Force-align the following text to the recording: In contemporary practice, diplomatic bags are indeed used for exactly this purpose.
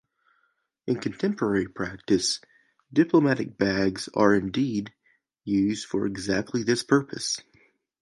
In 0.87 0.95
contemporary 0.95 1.67
practice, 1.67 2.39
diplomatic 2.91 3.55
bags 3.59 4.09
are 4.15 4.33
indeed 4.33 4.95
used 5.43 5.85
for 5.87 6.07
exactly 6.07 6.63
this 6.63 6.81
purpose. 6.81 7.39